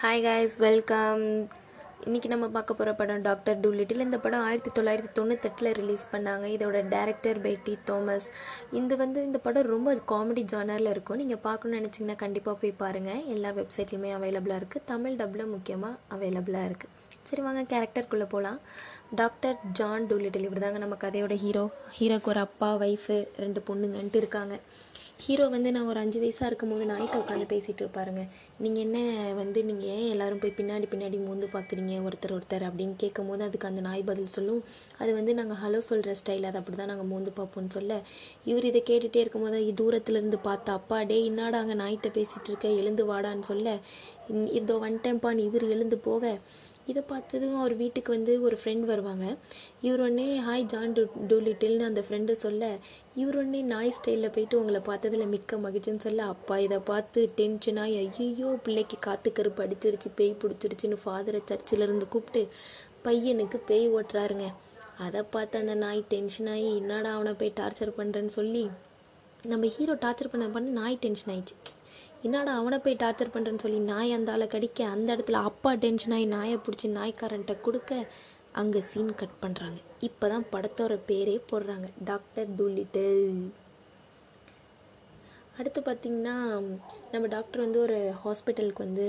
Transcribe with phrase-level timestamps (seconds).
[0.00, 1.22] Hi guys welcome
[2.06, 6.46] இன்றைக்கி நம்ம பார்க்க போகிற படம் டாக்டர் டூலிட்டில் இந்த படம் ஆயிரத்தி தொள்ளாயிரத்தி தொண்ணூத்தெட்டில் ரிலீஸ் பண்ணாங்க.
[6.56, 8.26] இதோட டேரக்டர் பெட்டி தோமஸ்
[8.80, 11.20] இது வந்து இந்த படம் ரொம்ப காமெடி ஜானரில் இருக்கும்.
[11.22, 16.92] நீங்கள் பார்க்கணுன்னு நினச்சிங்கன்னா கண்டிப்பாக போய் பாருங்கள் எல்லா வெப்சைட்லையுமே அவைலபிளாக இருக்குது தமிழ் டப்பில் முக்கியமாக அவைலபிளாக இருக்குது
[17.30, 18.58] சரி வாங்க கேரக்டருக்குள்ளே போகலாம்
[19.22, 21.64] டாக்டர் ஜான் டூலிட்டில் இவர் தாங்க நம்ம கதையோட ஹீரோ
[21.98, 24.56] ஹீரோக்கு ஒரு அப்பா ஒய்ஃபு ரெண்டு பொண்ணுங்கன்ட்டு இருக்காங்க.
[25.24, 28.22] ஹீரோ வந்து நான் ஒரு அஞ்சு வயசாக இருக்கும் போது நாய்கிட்ட உட்காந்து பேசிகிட்டு இருப்பாருங்க.
[28.64, 28.98] நீங்கள் என்ன
[29.38, 33.68] வந்து நீங்கள் ஏன் எல்லோரும் போய் பின்னாடி பின்னாடி மூந்து பார்க்குறீங்க ஒருத்தர் ஒருத்தர் அப்படின்னு கேட்கும் போது அதுக்கு
[33.70, 34.60] அந்த நாய் பதில் சொல்லும்.
[35.00, 37.96] அது வந்து நாங்கள் ஹலோ சொல்கிற ஸ்டைல் அது அப்படி தான் நாங்கள் மூந்து பார்ப்போம்னு சொல்ல.
[38.50, 42.68] இவர் இதை கேட்டுகிட்டே இருக்கும்போது தூரத்துல இருந்து பார்த்தா அப்பா டே இன்னாடா அங்கே நாய்கிட்ட பேசிகிட்டு இருக்க?
[42.82, 43.78] எழுந்து வாடான்னு சொல்ல.
[44.60, 46.22] இதோ ஒன் டைம் பான் இவர் எழுந்து போக.
[46.90, 49.26] இதை பார்த்ததும் அவர் வீட்டுக்கு வந்து ஒரு ஃப்ரெண்ட் வருவாங்க.
[49.86, 52.68] இவர் உடனே ஹாய் ஜான் டூ டூலிட்டில்னு அந்த ஃப்ரெண்டு சொல்ல
[53.20, 57.96] இவர் உடனே நாய் ஸ்டைலில் போயிட்டு உங்களை பார்த்ததில் மிக்க மகிழ்ச்சின்னு சொல்ல அப்பா இதை பார்த்து டென்ஷனாகி
[58.26, 62.42] ஐயோ பிள்ளைக்கு காற்று கருப்பு அடிச்சிருச்சு பேய் பிடிச்சிருச்சின்னு ஃபாதரை சர்ச்சிலேருந்து கூப்பிட்டு
[63.06, 64.46] பையனுக்கு பேய் ஓட்டுறாருங்க.
[65.06, 68.64] அதை பார்த்து அந்த நாய் டென்ஷன் ஆகி என்னடா அவனை போய் டார்ச்சர் பண்ணுறேன்னு சொல்லி
[69.50, 71.72] நம்ம ஹீரோ டார்ச்சர் பண்ண பண்ண நாய் டென்ஷன் ஆயிடுச்சு.
[72.26, 76.26] என்னடா அவனை போய் டார்ச்சர் பண்ணுறேன்னு சொல்லி நாய் அந்த ஆளை கடிக்க அந்த இடத்துல அப்பா டென்ஷன் ஆகி
[76.36, 78.00] நாயை பிடிச்சி நாய்க்காரன்ட்ட கொடுக்க
[78.60, 81.86] அங்கே சீன் கட் பண்ணுறாங்க இப்போ தான் படத்தோட பேரே போடுறாங்க.
[82.10, 83.24] டாக்டர் டூலிட்டில்
[85.58, 86.36] அடுத்து பார்த்திங்கன்னா
[87.12, 89.06] நம்ம டாக்டர் வந்து ஒரு ஹாஸ்பிட்டலுக்கு வந்து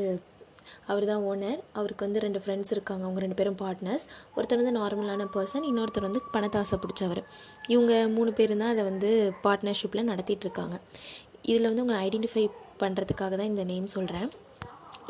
[0.92, 3.04] அவர் தான் ஓனர் அவருக்கு வந்து ரெண்டு ஃப்ரெண்ட்ஸ் இருக்காங்க.
[3.06, 7.22] அவங்க ரெண்டு பேரும் பார்ட்னர்ஸ் ஒருத்தர் வந்து நார்மலான பர்சன் இன்னொருத்தர் வந்து பணத்தாசை பிடிச்சவர்.
[7.74, 9.12] இவங்க மூணு பேரும் தான் அதை வந்து
[9.46, 10.78] பார்ட்னர்ஷிப்பில் நடத்திட்டு இருக்காங்க.
[11.52, 12.46] இதில் வந்து உங்களை ஐடென்டிஃபை
[12.84, 14.30] பண்ணுறதுக்காக தான் இந்த நேம் சொல்கிறேன்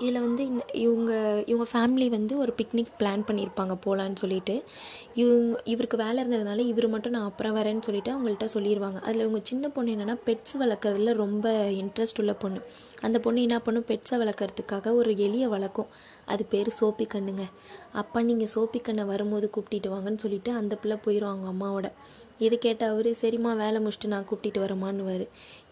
[0.02, 1.12] இதில் வந்து இந்த இவங்க
[1.52, 4.56] இவங்க ஃபேமிலி வந்து ஒரு பிக்னிக் பிளான் பண்ணியிருப்பாங்க போகலான்னு சொல்லிட்டு.
[5.22, 9.72] இவங்க இவருக்கு வேலை இருந்ததுனால இவர் மட்டும் நான் அப்புறம் வரேன்னு சொல்லிட்டு அவங்கள்ட்ட சொல்லிடுவாங்க அதில் இவங்க சின்ன
[9.76, 12.60] பொண்ணு என்னென்னா பெட்ஸ் வளர்க்குறதுல ரொம்ப இன்ட்ரெஸ்ட் உள்ள பொண்ணு.
[13.08, 15.90] அந்த பொண்ணு என்ன பண்ணும் பெட்ஸை வளர்க்குறதுக்காக ஒரு எலியை வளர்க்கும்.
[16.34, 17.44] அது பேர் சோப்பி கண்ணுங்க
[18.02, 21.90] அப்பா நீங்கள் சோப்பி கண்ணை வரும்போது கூப்பிட்டிட்டு வாங்கன்னு சொல்லிட்டு அந்த பிள்ளை போயிடும் அவங்க அம்மாவோட.
[22.46, 25.26] இது கேட்ட அவர் சரிம்மா வேலை முடிச்சுட்டு நான் கூப்பிட்டிட்டு வரமான்னுவார்.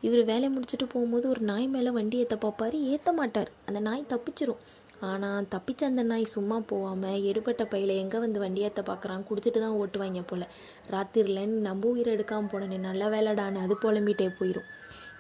[0.05, 3.51] இவர் வேலையை முடிச்சுட்டு போகும்போது ஒரு நாய் மேலே வண்டி ஏற்ற பார்ப்பாரு ஏற்ற மாட்டார்.
[3.67, 4.61] அந்த நாய் தப்பிச்சிரும்.
[5.09, 9.77] ஆனால் தப்பிச்ச அந்த நாய் சும்மா போகாமல் எடுபட்ட பையில் எங்கே வந்து வண்டி ஏற்ற பார்க்குறான் குடிச்சிட்டு தான்
[9.81, 10.45] ஓட்டுவாங்க போல்.
[10.93, 14.69] ராத்திரிலன்னு நம்ம உயிரை எடுக்காமல் போனேனே நல்ல வேலைடான்னு அது புலம்பிகிட்டே போயிடும்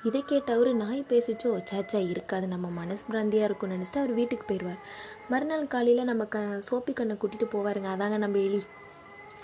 [0.07, 2.45] இதை கேட்ட அவர் நாய் பேசிச்சோ சேச்சா இருக்காது.
[2.51, 4.81] நம்ம மனசு பிராந்தியாக இருக்கும்னு நினச்சிட்டு அவர் வீட்டுக்கு போயிடுவார்
[5.31, 7.89] மறுநாள் காலையில் நம்ம க சோப்பி கண்ணை கூட்டிகிட்டு போவாருங்க.
[7.95, 8.61] அதாங்க நம்ம எலி.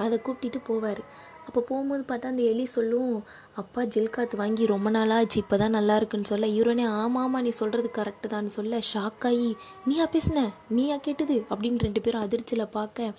[0.04, 1.02] அதை கூப்பிட்டுட்டு போவார்.
[1.48, 3.14] அப்போ போகும்போது பார்த்தா அந்த எலி சொல்லும்
[3.62, 6.48] அப்பா ஜில் காத்து வாங்கி ரொம்ப நாளாச்சு இப்போ தான் நல்லா இருக்குன்னு சொல்ல.
[6.58, 8.80] இவரனே ஆமாம் ஆமாம் நீ சொல்கிறது கரெக்டு தான் சொல்ல.
[8.92, 9.50] ஷாக் ஆகி
[9.88, 10.46] நீயா பேசின?
[10.70, 11.38] நீயா கேட்டது?
[11.52, 13.10] அப்படின்னு ரெண்டு பேரும் அதிர்ச்சியில் பார்க்க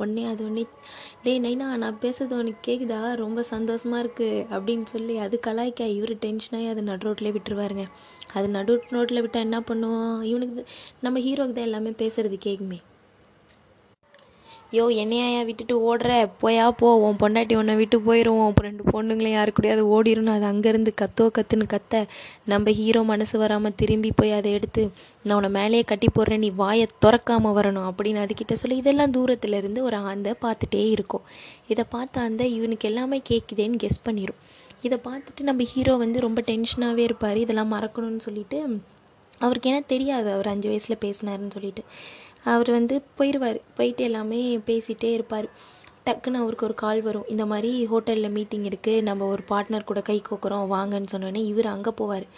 [0.00, 0.64] உடனே அது உடனே
[1.24, 6.68] டேய் நைனா நான் பேசுறது உனக்கு கேட்குதா ரொம்ப சந்தோஷமாக இருக்குது அப்படின்னு சொல்லி அது கலாய்க்க இவர் டென்ஷனாகி
[6.74, 7.86] அது நடு ரோட்லேயே விட்டுருவாருங்க.
[8.34, 10.64] அது நடு ரோட்டில் விட்டால் என்ன பண்ணுவோம் இவனுக்கு
[11.00, 12.80] நம்ம ஹீரோக்கு தான் எல்லாமே பேசுறது கேட்குமே
[14.76, 16.10] யோ என்னையா விட்டுட்டு ஓடுற?
[16.42, 16.88] போயா போ.
[17.04, 21.66] உன் பொண்டாட்டி உன்னை விட்டு போயிடும் உன் ரெண்டு பொண்ணுங்களையும் யாரு கூடயாவது ஓடிடும் அது அங்கேருந்து கத்தோ கத்துன்னு
[21.74, 22.02] கத்த.
[22.44, 24.82] நம்ம ஹீரோ மனசு வராமல் திரும்பி போய் அதை எடுத்து
[25.22, 26.42] நான் உன்னை மேலேயே கட்டி போடுறேன்.
[26.44, 27.88] நீ வாயை திறக்காமல் வரணும்.
[27.90, 31.24] அப்படின்னு அதுக்கிட்ட சொல்லி இதெல்லாம் தூரத்தில் இருந்து ஒரு ஆந்தை பார்த்துட்டே இருக்கும்.
[31.68, 34.40] இதை பார்த்த அந்த இவனுக்கு எல்லாமே கேட்குதேன்னு கெஸ் பண்ணிடும்
[34.82, 37.38] இதை பார்த்துட்டு நம்ம ஹீரோ வந்து ரொம்ப டென்ஷனாகவே இருப்பார்.
[37.46, 38.58] இதெல்லாம் மறக்கணும்னு சொல்லிட்டு
[39.40, 40.28] அவருக்கு என்ன தெரியாது.
[40.32, 41.82] அவர் அஞ்சு வயசில் பேசினாருன்னு சொல்லிட்டு.
[42.48, 45.48] அவர் வந்து போயிடுவார் போயிட்டு எல்லாமே பேசிகிட்டே இருப்பார்.
[46.08, 47.26] டக்குன்னு அவருக்கு ஒரு கால் வரும்.
[47.34, 50.66] இந்த மாதிரி ஹோட்டலில் மீட்டிங் இருக்குது நம்ம ஒரு பார்ட்னர் கூட கை கோக்குறோம்.
[50.74, 52.28] வாங்கன்னு சொன்னோடனே இவர் அங்கே போவார்.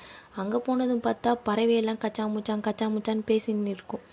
[0.41, 4.04] அங்கே போனதும் பார்த்தா பறவையெல்லாம் கச்சா முச்சான் கச்சா முச்சான்னு பேசின்னு இருக்கும்.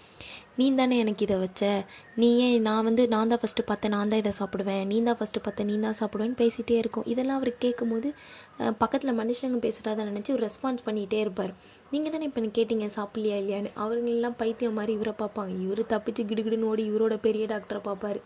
[0.60, 1.64] நீ தானே எனக்கு இதை வச்ச?
[2.22, 4.82] நீ ஏன் நான் வந்து நான் தான் ஃபஸ்ட்டு பார்த்தேன் நான் தான் இதை சாப்பிடுவேன்.
[4.92, 7.06] நீ தான் ஃபஸ்ட்டு பார்த்தேன் நீ தான் சாப்பிடுவேன்னு பேசிகிட்டே இருக்கும்.
[7.12, 8.10] இதெல்லாம் அவர் கேட்கும்போது
[8.82, 11.54] பக்கத்தில் மனுஷங்க பேசுகிறத நினச்சி ஒரு ரெஸ்பான்ஸ் பண்ணிகிட்டே இருப்பார்.
[11.92, 12.88] நீங்கள் தானே இப்போ கேட்டீங்க?
[12.98, 13.72] சாப்பிட்லையா இல்லையான்னு?
[13.84, 15.54] அவங்களெல்லாம் பைத்தியம் மாதிரி இவரை பார்ப்பாங்க.
[15.68, 18.22] இவர் தப்பிச்சு கிடுகிடுன்னு ஓடி இவரோட பெரிய டாக்டரை பார்ப்பாரு.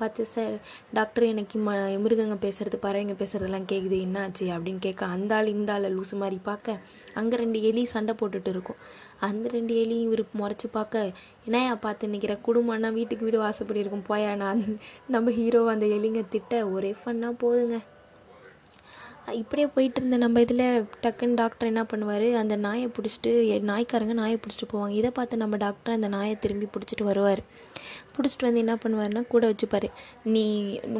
[0.00, 0.54] பார்த்து சார்
[0.96, 1.74] டாக்டர் எனக்கு ம
[2.04, 4.46] மிருகங்க பேசுறது பறவைங்க பேசுகிறதுலாம் கேட்குது என்னாச்சு?
[4.54, 6.76] அப்படின்னு கேட்க அந்த ஆள் இந்த ஆள் லூசு மாதிரி பார்க்க
[7.20, 8.80] அங்கே ரெண்டு எலி சண்டை போட்டுட்டு இருக்கும்.
[9.28, 11.04] அந்த ரெண்டு எலியும் இவர் முறைச்சி பார்க்க
[11.46, 14.06] என்னையா பார்த்து நிற்கிற குடும்பம்னா வீட்டுக்கு வீடு வாசப்படி இருக்கும்.
[14.12, 14.62] போயா நான்
[15.16, 17.78] நம்ம ஹீரோ அந்த எலிங்க திட்ட ஒரே ஃபன்னாக போதுங்க.
[19.40, 20.66] இப்படியே போயிட்டு இருந்த நம்ம இதில்
[21.04, 22.26] டக்குன்னு டாக்டர் என்ன பண்ணுவார்?
[22.40, 23.30] அந்த நாயை பிடிச்சிட்டு
[23.70, 24.94] நாய்க்காரங்க நாயை பிடிச்சிட்டு போவாங்க.
[25.00, 27.42] இதை பார்த்து நம்ம டாக்டர் அந்த நாயை திரும்பி பிடிச்சிட்டு வருவார்.
[28.16, 29.88] பிடிச்சிட்டு வந்து என்ன பண்ணுவாருன்னா கூட வச்சுப்பாரு.
[30.34, 30.44] நீ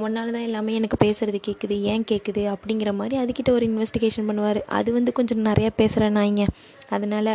[0.07, 4.61] ஒன்னால தான் எல்லாமே எனக்கு பேசுகிறது கேட்குது ஏன் கேட்குது அப்படிங்கிற மாதிரி அதுக்கிட்ட ஒரு இன்வெஸ்டிகேஷன் பண்ணுவார்.
[4.79, 6.47] அது வந்து கொஞ்சம் நிறையா பேசுகிற நாய்ங்க.
[6.97, 7.33] அதனால்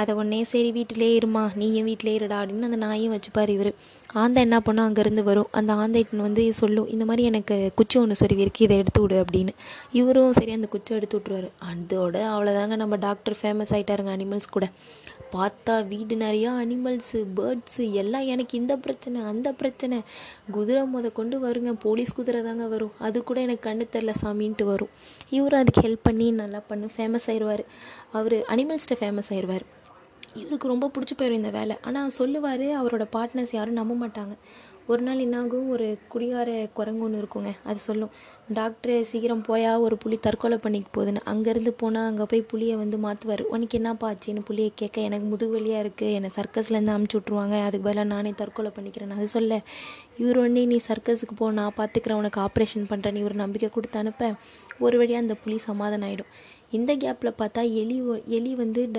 [0.00, 3.70] அதை உடனே சரி வீட்டிலே இருமா நீயும் வீட்டிலே இருடா அப்படின்னு அந்த நாயும் வச்சுப்பார் இவர்.
[4.22, 5.48] ஆந்தை என்ன பண்ணும் அங்கேருந்து வரும்.
[5.58, 9.52] அந்த ஆந்தைட்டு வந்து சொல்லும் இந்த மாதிரி எனக்கு குச்சி ஒன்று சொருவி இருக்கு இதை எடுத்து விடு அப்படின்னு.
[10.00, 14.68] இவரும் சரி அந்த குச்சை எடுத்து விட்ருவாரு அதோட அவ்வளோதாங்க நம்ம டாக்டர் ஃபேமஸ் ஆகிட்டாருங்க அனிமல்ஸ் கூட.
[15.34, 19.98] பார்த்தா வீடு நிறையா அனிமல்ஸு பேர்ட்ஸு எல்லாம் எனக்கு இந்த பிரச்சனை அந்த பிரச்சனை.
[20.56, 22.94] குதிரை முத கொண்டு வருங்க போலீஸ் குதிரை தாங்க வரும்.
[23.06, 24.92] அது கூட எனக்கு கண்ணு தெரில சாமின்ட்டு வரும்.
[25.38, 27.64] இவரும் அதுக்கு ஹெல்ப் பண்ணி நல்லா பண்ணு ஃபேமஸ் ஆயிடுவார்
[28.18, 29.66] அவர் அனிமல்ஸ்கிட்ட ஃபேமஸ் ஆயிடுவார்
[30.40, 31.74] இவருக்கு ரொம்ப பிடிச்சி போயிடும் இந்த வேலை.
[31.88, 34.34] ஆனால் சொல்லுவார் அவரோட பார்ட்னர்ஸ் யாரும் நம்ப மாட்டாங்க.
[34.92, 35.66] ஒரு நாள் என்னாகும்?
[35.74, 37.50] ஒரு குடிகார குரங்கு ஒன்று இருக்குங்க.
[37.64, 38.12] அது சொல்லும்
[38.58, 41.22] டாக்டரு சீக்கிரம் போயா ஒரு புலி தற்கொலை பண்ணிக்க போகுதுன்னு.
[41.32, 44.96] அங்கேருந்து போனால் அங்கே போய் புளியை வந்து மாற்றுவார் உனக்கு என்னப்பா ஆச்சுன்னு புளியை கேட்க?
[45.00, 49.60] எனக்கு முதுகு வலியாக இருக்குது என்னை சர்க்கஸ்லேருந்து அமுச்சு விட்ருவாங்க அதுக்கு பதிலாக நானே தற்கொலை பண்ணிக்கிறேன் அது சொல்ல
[50.22, 51.48] இவர் ஒன்றே நீ சர்க்கஸுக்கு போ.
[51.60, 54.32] நான் பார்த்துக்கிறேன் உனக்கு ஆப்ரேஷன் பண்ணுறேன்னு இவர் நம்பிக்கை கொடுத்து அனுப்ப.
[54.86, 56.32] ஒரு வழியாக அந்த புலி சமாதானம் ஆகிடும்
[56.72, 58.98] இந்த கேப்பில் பார்த்தா எலி ஒ- எலி வந்து ட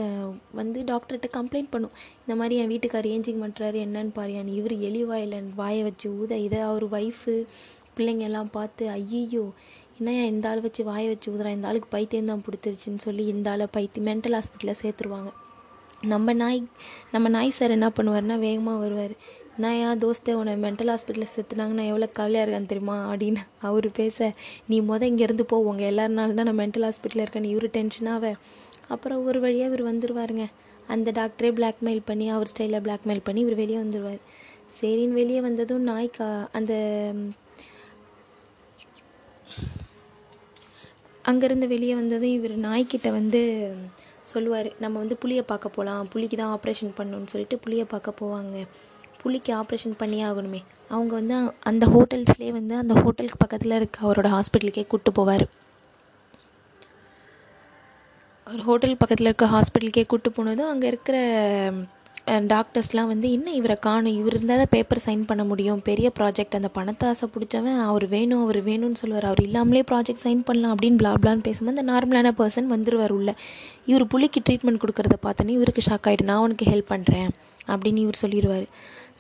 [0.52, 1.92] வந்து டாக்டர்கிட்ட கம்ப்ளைண்ட் பண்ணும்.
[2.20, 6.60] இந்த மாதிரி என் வீட்டுக்கார் ஏஞ்சிக்க மாட்டுறாரு என்னன்னு பாரியான்னு இவர் எலி வாயில் வாயை வச்சு ஊத இதை
[6.60, 7.36] அவர் ஒய்ஃபு
[7.98, 9.46] பிள்ளைங்க எல்லாம் பார்த்து ஐயையோ
[10.00, 11.50] என்னையா இந்த ஆள் வச்சு வாயை வச்சு ஊதுறான்?
[11.50, 15.32] இந்த ஆளுக்கு பைத்தியம் தான் பிடிச்சிருச்சுன்னு சொல்லி இந்த ஆளை பைத்தி மென்டல் ஹாஸ்பிட்டலில் சேர்த்துருவாங்க.
[16.02, 16.64] நம்ம நாய்
[17.12, 19.16] நம்ம நாய் சார் என்ன பண்ணுவாருன்னா வேகமாக வருவார்.
[19.64, 22.98] நான் ஏன் தோஸ்தே உன்னை மென்டல் ஹாஸ்பிட்டலில் சேர்த்துனாங்கன்னா எவ்வளோ கவலையாக இருக்கான்னு தெரியுமா?
[23.12, 24.18] அப்படின்னு அவர் பேச
[24.70, 28.32] நீ மொதல் இங்கேருந்து போ உங்கள் எல்லாருனால தான் நான் மென்டல் ஹாஸ்பிட்டலில் இருக்கேன்னு இவர் டென்ஷனாக
[28.96, 30.46] அப்புறம் ஒரு வழியாக இவர் வந்துருவாருங்க.
[30.94, 34.22] அந்த டாக்டரே பிளாக்மெயில் பண்ணி அவர் ஸ்டைலில் பிளாக்மெயில் பண்ணி இவர் வெளியே வந்துடுவார்
[34.80, 36.28] சரின்னு வெளியே வந்ததும் நாய்க்கா
[36.58, 36.74] அந்த
[41.26, 43.42] அங்கேருந்து வெளியே வந்ததும் இவர் நாய்க்கிட்ட வந்து
[44.32, 48.58] சொல்லுவார் நம்ம வந்து புளியை பார்க்க போகலாம் புலிக்கு தான் ஆப்ரேஷன் பண்ணணும்னு சொல்லிட்டு புளியை பார்க்க போவாங்க.
[49.22, 50.62] புலிக்கு ஆப்ரேஷன் பண்ணியே ஆகணுமே.
[50.90, 51.38] அவங்க வந்து
[51.72, 55.46] அந்த ஹோட்டல்ஸ்லேயே வந்து அந்த ஹோட்டலுக்கு பக்கத்தில் இருக்க அவரோட ஹாஸ்பிட்டலுக்கே கூப்பிட்டு போவார்.
[58.48, 61.18] ஒரு ஹோட்டல் பக்கத்தில் இருக்க ஹாஸ்பிட்டலுக்கே கூப்பிட்டு போனதும் அங்கே இருக்கிற
[62.54, 64.16] டாக்டர்ஸ்லாம் வந்து என்ன இவரை காணும்?
[64.20, 65.82] இவர் இருந்தால் தான் பேப்பர் சைன் பண்ண முடியும்.
[65.90, 69.28] பெரிய ப்ராஜெக்ட் அந்த பணத்தை ஆசை பிடிச்சவன் அவர் வேணும் அவர் வேணும்னு சொல்லுவார்.
[69.32, 73.34] அவர் இல்லாமலே ப்ராஜெக்ட் சைன் பண்ணலாம் அப்படின்னு blah பிளான்னு பேசும்போது அந்த நார்மலான பர்சன் வந்துடுவார் உள்ள.
[73.92, 77.30] இவர் புள்ளிக்கு ட்ரீட்மெண்ட் கொடுக்கறத பார்த்தோன்னே இவருக்கு ஷாக் ஆகிட்டு நான் உனக்கு ஹெல்ப் பண்ணுறேன்
[77.72, 78.68] அப்படின்னு இவர் சொல்லிடுவார்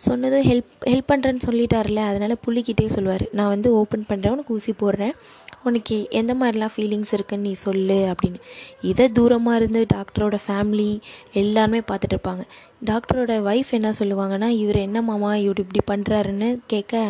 [0.07, 3.25] சொன்னதும் ஹெல்ப் ஹெல்ப் பண்ணுறேன்னு சொல்லிட்டார்ல அதனால் புள்ளிக்கிட்டே சொல்லுவார்.
[3.31, 5.15] நான் வந்து ஓப்பன் பண்ணுறேன் உனக்கு ஊசி போடுறேன்.
[5.63, 8.39] உனக்கு எந்த மாதிரிலாம் ஃபீலிங்ஸ் இருக்குன்னு நீ சொல்லு அப்படின்னு.
[8.81, 10.99] இதை தூரமாக இருந்து டாக்டரோட ஃபேமிலி
[11.33, 12.43] எல்லாருமே பார்த்துட்டு இருப்பாங்க.
[12.85, 17.03] டாக்டரோட ஒய்ஃப் என்ன சொல்லுவாங்கன்னா இவர் என்ன மாமா இவர் இப்படி பண்ணுறாருன்னு கேட்க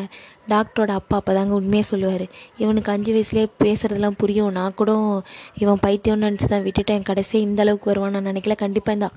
[0.47, 2.25] டாக்டரோட அப்பா அப்போ தாங்க உண்மையை சொல்லுவார்.
[2.57, 4.51] இவனுக்கு அஞ்சு வயசுலேயே பேசுகிறதெல்லாம் புரியும்.
[4.51, 4.91] நான் கூட
[5.55, 7.03] இவன் பைத்தியம்னு நினச்சி தான் விட்டுட்டேன்.
[7.03, 8.55] கடைசியாக இந்த அளவுக்கு வருவான் நான் நினைக்கல.
[8.55, 9.09] கண்டிப்பாக இந்த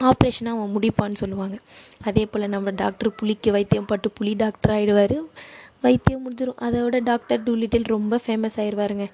[0.00, 1.56] ஆப்ரேஷனாக அவன் முடிப்பான்னு சொல்லுவாங்க.
[2.04, 5.16] அதே போல் நம்ம டாக்டர் புலிக்கு வைத்தியம் பட்டு புலி டாக்டர் ஆகிடுவார்
[5.86, 9.06] வைத்தியம் முடிஞ்சிடும் அதோட டாக்டர் டூலிட்டில் ரொம்ப ஃபேமஸ் ஆயிடுவாருங்க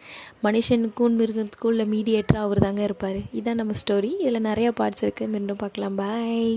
[0.46, 3.20] மனுஷனுக்கும் மிருகத்துக்கும் உள்ள மீடியேட்டராக அவர் தாங்க இருப்பார்.
[3.40, 5.98] இதான் நம்ம ஸ்டோரி இதில் நிறையா பார்ட்ஸ் இருக்குது மீண்டும் பார்க்கலாம்.
[6.02, 6.54] பாய்